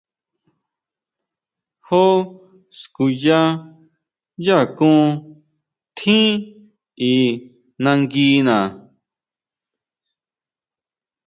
Jó 1.85 2.03
skuya 2.79 3.41
yá 4.45 4.55
akón 4.65 4.99
tjín 5.97 6.31
i 7.11 7.13
nanguina. 7.83 8.57